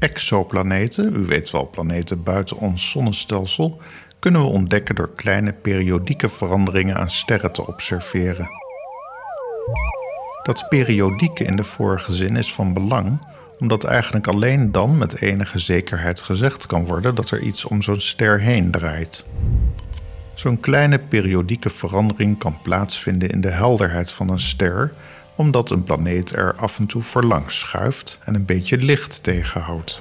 [0.00, 3.80] Exoplaneten, u weet wel planeten buiten ons zonnestelsel,
[4.18, 8.48] kunnen we ontdekken door kleine periodieke veranderingen aan sterren te observeren.
[10.42, 13.18] Dat periodieke in de vorige zin is van belang
[13.60, 18.00] omdat eigenlijk alleen dan met enige zekerheid gezegd kan worden dat er iets om zo'n
[18.00, 19.24] ster heen draait.
[20.34, 24.92] Zo'n kleine periodieke verandering kan plaatsvinden in de helderheid van een ster,
[25.40, 30.00] omdat een planeet er af en toe voorlangs schuift en een beetje licht tegenhoudt.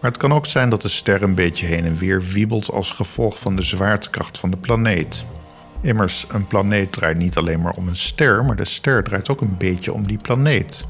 [0.00, 2.90] Maar het kan ook zijn dat de ster een beetje heen en weer wiebelt als
[2.90, 5.26] gevolg van de zwaartekracht van de planeet.
[5.82, 9.40] Immers, een planeet draait niet alleen maar om een ster, maar de ster draait ook
[9.40, 10.84] een beetje om die planeet.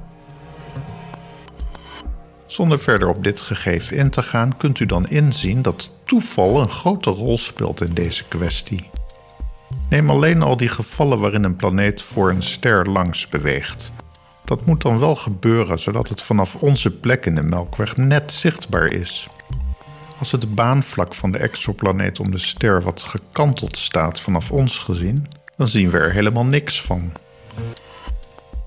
[2.47, 6.69] Zonder verder op dit gegeven in te gaan, kunt u dan inzien dat toeval een
[6.69, 8.91] grote rol speelt in deze kwestie.
[9.91, 13.93] Neem alleen al die gevallen waarin een planeet voor een ster langs beweegt.
[14.45, 18.87] Dat moet dan wel gebeuren zodat het vanaf onze plek in de Melkweg net zichtbaar
[18.87, 19.29] is.
[20.19, 25.27] Als het baanvlak van de exoplaneet om de ster wat gekanteld staat vanaf ons gezien,
[25.57, 27.13] dan zien we er helemaal niks van.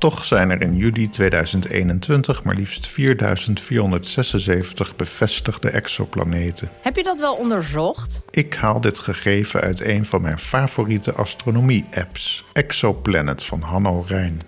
[0.04, 6.70] Toch zijn er in juli 2021 maar liefst 4476 bevestigde exoplaneten.
[6.82, 8.24] Heb je dat wel onderzocht?
[8.30, 14.40] Ik haal dit gegeven uit een van mijn favoriete astronomie-apps, Exoplanet van Hanno Rijn.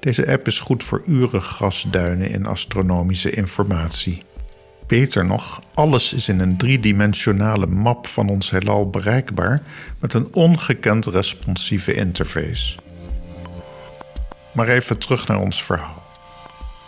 [0.00, 4.22] Deze app is goed voor uren grasduinen in astronomische informatie.
[4.86, 9.62] Beter nog, alles is in een driedimensionale map van ons heelal bereikbaar
[10.00, 12.83] met een ongekend responsieve interface.
[14.54, 16.02] Maar even terug naar ons verhaal.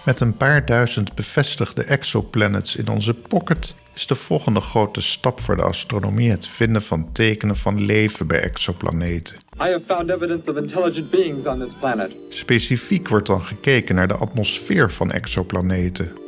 [0.04, 5.56] Met een paar duizend bevestigde exoplanets in onze pocket is de volgende grote stap voor
[5.56, 9.36] de astronomie het vinden van tekenen van leven bij exoplaneten.
[9.36, 12.10] I have found evidence of intelligent beings on this planet.
[12.28, 16.25] Specifiek wordt dan gekeken naar de atmosfeer van exoplaneten.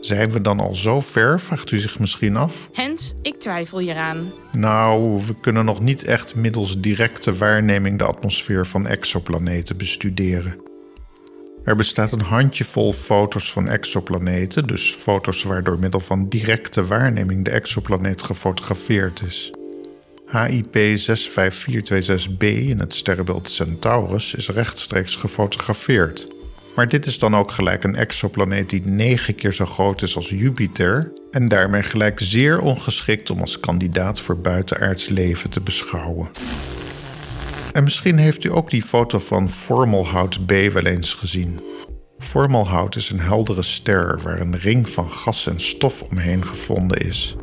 [0.00, 2.68] Zijn we dan al zo ver, vraagt u zich misschien af?
[2.72, 4.32] Hens, ik twijfel hieraan.
[4.52, 10.56] Nou, we kunnen nog niet echt middels directe waarneming de atmosfeer van exoplaneten bestuderen.
[11.64, 17.44] Er bestaat een handjevol foto's van exoplaneten, dus foto's waar door middel van directe waarneming
[17.44, 19.52] de exoplaneet gefotografeerd is.
[20.26, 26.28] HIP 65426b in het sterrenbeeld Centaurus is rechtstreeks gefotografeerd.
[26.78, 30.28] Maar dit is dan ook gelijk een exoplaneet die negen keer zo groot is als
[30.28, 36.28] Jupiter en daarmee gelijk zeer ongeschikt om als kandidaat voor buitenaards leven te beschouwen.
[37.72, 41.60] En misschien heeft u ook die foto van Formalhout B wel eens gezien.
[42.18, 47.36] Formalhout is een heldere ster waar een ring van gas en stof omheen gevonden is.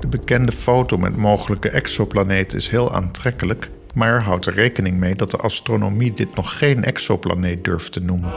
[0.00, 5.30] De bekende foto met mogelijke exoplaneten is heel aantrekkelijk, maar houdt er rekening mee dat
[5.30, 8.32] de astronomie dit nog geen exoplaneet durft te noemen.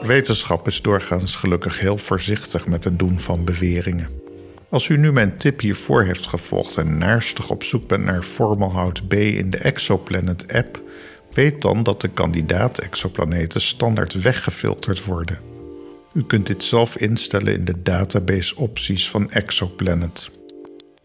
[0.00, 4.08] Wetenschap is doorgaans gelukkig heel voorzichtig met het doen van beweringen.
[4.68, 9.08] Als u nu mijn tip hiervoor heeft gevolgd en naarstig op zoek bent naar Formalhout
[9.08, 10.82] B in de Exoplanet app,
[11.32, 15.38] weet dan dat de kandidaat-exoplaneten standaard weggefilterd worden.
[16.12, 20.30] U kunt dit zelf instellen in de database opties van Exoplanet.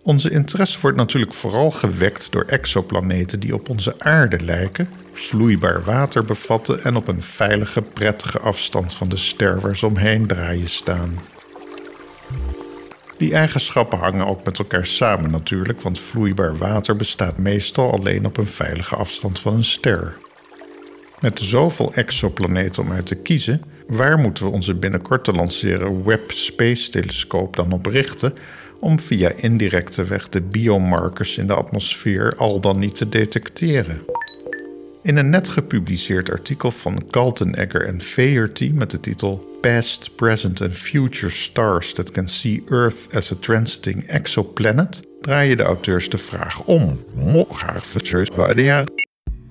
[0.04, 6.24] Onze interesse wordt natuurlijk vooral gewekt door exoplaneten die op onze aarde lijken, vloeibaar water
[6.24, 11.20] bevatten en op een veilige, prettige afstand van de ster waar ze omheen draaien staan.
[13.18, 18.38] Die eigenschappen hangen ook met elkaar samen natuurlijk, want vloeibaar water bestaat meestal alleen op
[18.38, 20.18] een veilige afstand van een ster.
[21.20, 26.32] Met zoveel exoplaneten om uit te kiezen, waar moeten we onze binnenkort te lanceren Webb
[26.32, 28.34] Space Telescoop dan op richten
[28.82, 34.02] om via indirecte weg de biomarkers in de atmosfeer al dan niet te detecteren?
[35.04, 40.74] In een net gepubliceerd artikel van Kaltenegger en Faherty met de titel Past, Present and
[40.74, 46.64] Future Stars That Can See Earth as a Transiting Exoplanet draaien de auteurs de vraag
[46.64, 47.06] om.
[47.14, 48.86] Mocht bij de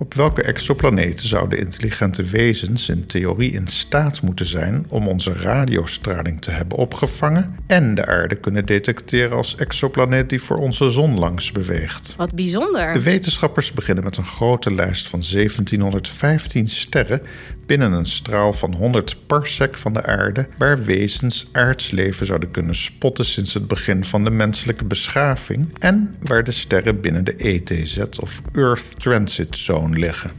[0.01, 6.41] op welke exoplaneten zouden intelligente wezens in theorie in staat moeten zijn om onze radiostraling
[6.41, 11.53] te hebben opgevangen en de aarde kunnen detecteren als exoplaneet die voor onze zon langs
[11.53, 12.15] beweegt?
[12.17, 12.93] Wat bijzonder.
[12.93, 17.23] De wetenschappers beginnen met een grote lijst van 1715 sterren
[17.71, 23.25] binnen een straal van 100 parsec van de aarde, waar wezens aardsleven zouden kunnen spotten
[23.25, 28.43] sinds het begin van de menselijke beschaving en waar de sterren binnen de ETZ of
[28.53, 30.31] Earth Transit Zone liggen.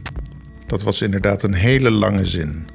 [0.66, 2.66] Dat was inderdaad een hele lange zin.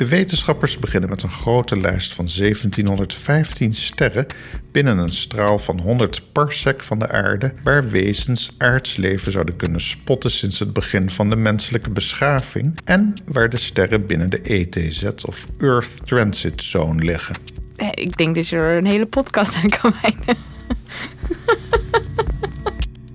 [0.00, 4.26] De wetenschappers beginnen met een grote lijst van 1715 sterren
[4.72, 9.80] binnen een straal van 100 parsec van de aarde, waar wezens aards leven zouden kunnen
[9.80, 15.04] spotten sinds het begin van de menselijke beschaving en waar de sterren binnen de ETZ
[15.26, 17.36] of Earth Transit Zone liggen.
[17.76, 20.36] Eh, Ik denk dat je er een hele podcast aan kan wijden.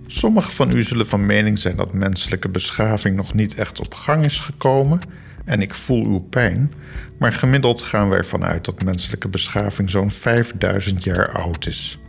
[0.07, 4.23] Sommigen van u zullen van mening zijn dat menselijke beschaving nog niet echt op gang
[4.23, 5.01] is gekomen.
[5.45, 6.71] En ik voel uw pijn.
[7.19, 11.99] Maar gemiddeld gaan we ervan uit dat menselijke beschaving zo'n 5000 jaar oud is.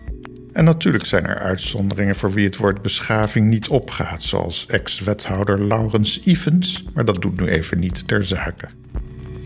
[0.52, 6.20] En natuurlijk zijn er uitzonderingen voor wie het woord beschaving niet opgaat, zoals ex-wethouder Laurens
[6.20, 8.66] Ivens, maar dat doet nu even niet ter zake.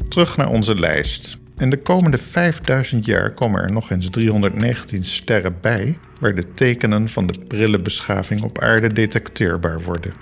[0.08, 1.38] Terug naar onze lijst.
[1.56, 7.08] In de komende 5000 jaar komen er nog eens 319 sterren bij, waar de tekenen
[7.08, 10.12] van de prille beschaving op aarde detecteerbaar worden.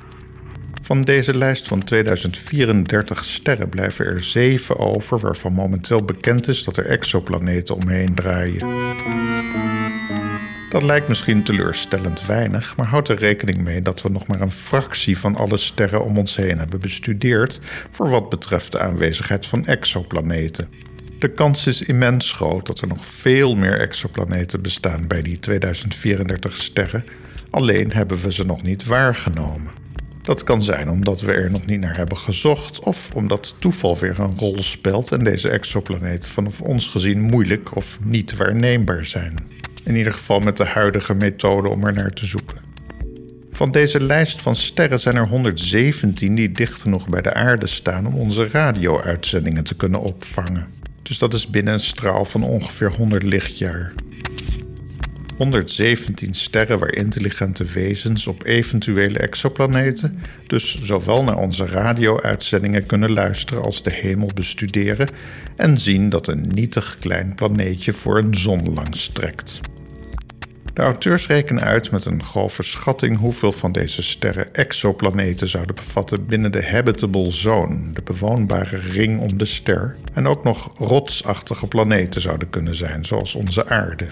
[0.89, 6.77] Van deze lijst van 2034 sterren blijven er 7 over, waarvan momenteel bekend is dat
[6.77, 8.69] er exoplaneten omheen draaien.
[10.71, 14.51] Dat lijkt misschien teleurstellend weinig, maar houd er rekening mee dat we nog maar een
[14.51, 19.67] fractie van alle sterren om ons heen hebben bestudeerd voor wat betreft de aanwezigheid van
[19.67, 20.69] exoplaneten.
[21.19, 26.57] De kans is immens groot dat er nog veel meer exoplaneten bestaan bij die 2034
[26.57, 27.05] sterren,
[27.51, 29.87] alleen hebben we ze nog niet waargenomen.
[30.29, 34.21] Dat kan zijn omdat we er nog niet naar hebben gezocht of omdat toeval weer
[34.21, 39.39] een rol speelt en deze exoplaneten vanaf ons gezien moeilijk of niet waarneembaar zijn.
[39.85, 42.61] In ieder geval met de huidige methode om er naar te zoeken.
[43.51, 48.07] Van deze lijst van sterren zijn er 117 die dicht genoeg bij de aarde staan
[48.07, 50.67] om onze radio-uitzendingen te kunnen opvangen.
[51.03, 53.93] Dus dat is binnen een straal van ongeveer 100 lichtjaar.
[55.39, 63.63] 117 sterren waar intelligente wezens op eventuele exoplaneten dus zowel naar onze radio-uitzendingen kunnen luisteren
[63.63, 65.09] als de hemel bestuderen
[65.57, 69.61] en zien dat een nietig klein planeetje voor een zon langs trekt.
[70.75, 76.27] De auteurs rekenen uit met een grove schatting hoeveel van deze sterren exoplaneten zouden bevatten
[76.27, 82.21] binnen de habitable zone, de bewoonbare ring om de ster, en ook nog rotsachtige planeten
[82.21, 84.07] zouden kunnen zijn, zoals onze aarde.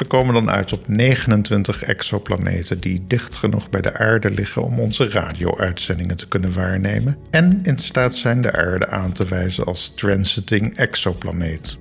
[0.00, 4.80] Ze komen dan uit op 29 exoplaneten die dicht genoeg bij de aarde liggen om
[4.80, 9.92] onze radio-uitzendingen te kunnen waarnemen en in staat zijn de aarde aan te wijzen als
[9.94, 11.78] transiting exoplaneet.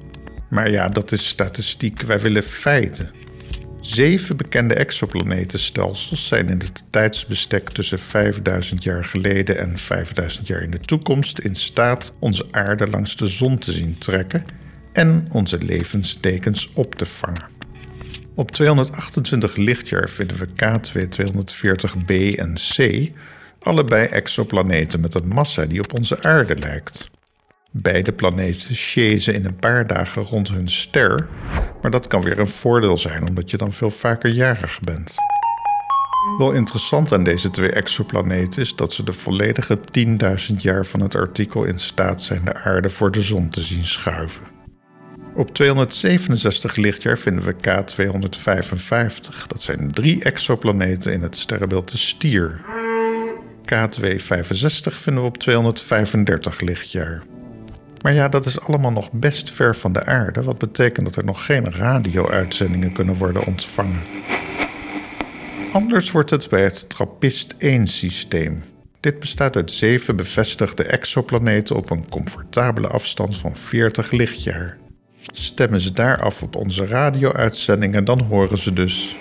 [0.49, 3.11] Maar ja, dat is statistiek, wij willen feiten.
[3.81, 10.71] Zeven bekende exoplanetenstelsels zijn in het tijdsbestek tussen 5000 jaar geleden en 5000 jaar in
[10.71, 14.45] de toekomst in staat onze aarde langs de zon te zien trekken
[14.93, 17.58] en onze levenstekens op te vangen.
[18.39, 23.07] Op 228 lichtjaar vinden we K2 240b en C,
[23.59, 27.09] allebei exoplaneten met een massa die op onze aarde lijkt.
[27.71, 31.27] Beide planeten chasen in een paar dagen rond hun ster,
[31.81, 35.15] maar dat kan weer een voordeel zijn omdat je dan veel vaker jarig bent.
[36.37, 39.79] Wel interessant aan deze twee exoplaneten is dat ze de volledige
[40.51, 43.83] 10.000 jaar van het artikel in staat zijn de aarde voor de zon te zien
[43.83, 44.58] schuiven.
[45.35, 49.47] Op 267 lichtjaar vinden we K255.
[49.47, 52.61] Dat zijn drie exoplaneten in het sterrenbeeld de Stier.
[53.73, 57.23] K265 vinden we op 235 lichtjaar.
[58.01, 61.25] Maar ja, dat is allemaal nog best ver van de aarde, wat betekent dat er
[61.25, 64.01] nog geen radio-uitzendingen kunnen worden ontvangen.
[65.71, 68.63] Anders wordt het bij het TRAPPIST-1-systeem.
[68.99, 74.77] Dit bestaat uit zeven bevestigde exoplaneten op een comfortabele afstand van 40 lichtjaar.
[75.21, 79.17] Stemmen ze daar af op onze radio-uitzendingen, dan horen ze dus.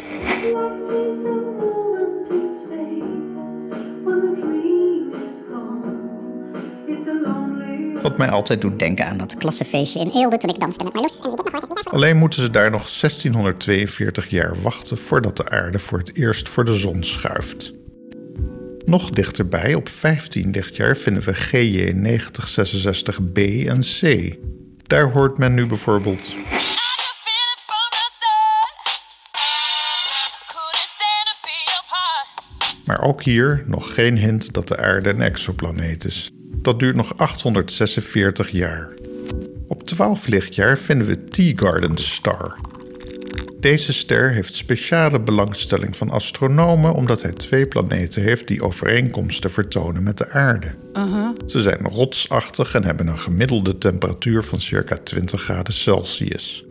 [8.03, 11.21] Wat mij altijd doet denken aan dat klassefeestje in Eelde toen ik danste met Marloes.
[11.21, 16.49] En Alleen moeten ze daar nog 1642 jaar wachten voordat de aarde voor het eerst
[16.49, 17.73] voor de zon schuift.
[18.85, 24.35] Nog dichterbij, op 15 lichtjaar, vinden we GJ 9066b en C.
[24.89, 26.37] Daar hoort men nu bijvoorbeeld.
[32.85, 36.31] Maar ook hier nog geen hint dat de aarde een exoplaneet is.
[36.43, 38.89] Dat duurt nog 846 jaar.
[39.67, 42.57] Op 12 lichtjaar vinden we T-Garden Star.
[43.61, 50.03] Deze ster heeft speciale belangstelling van astronomen omdat hij twee planeten heeft die overeenkomsten vertonen
[50.03, 50.75] met de aarde.
[51.47, 56.65] Ze zijn rotsachtig en hebben een gemiddelde temperatuur van circa 20 graden Celsius.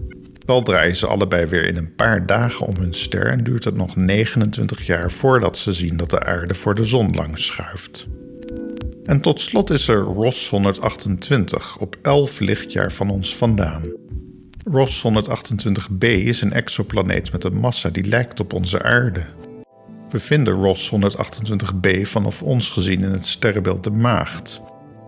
[0.45, 3.75] Wel draaien ze allebei weer in een paar dagen om hun ster en duurt het
[3.75, 8.07] nog 29 jaar voordat ze zien dat de aarde voor de zon langs schuift.
[9.03, 13.83] En tot slot is er Ross 128 op 11 lichtjaar van ons vandaan.
[14.71, 19.25] Ross 128b is een exoplaneet met een massa die lijkt op onze aarde.
[20.09, 24.61] We vinden Ross 128b vanaf ons gezien in het sterrenbeeld de Maagd.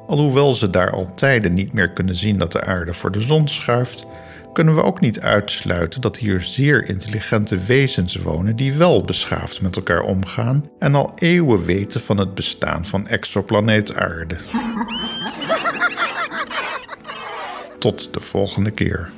[0.08, 3.48] Alhoewel ze daar al tijden niet meer kunnen zien dat de aarde voor de zon
[3.48, 4.06] schuift,
[4.54, 9.76] kunnen we ook niet uitsluiten dat hier zeer intelligente wezens wonen die wel beschaafd met
[9.76, 14.36] elkaar omgaan en al eeuwen weten van het bestaan van exoplaneet Aarde.
[17.80, 19.10] Tot de volgende keer.